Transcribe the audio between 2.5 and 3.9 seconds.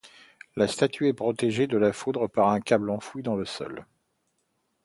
câble enfoui dans le sol.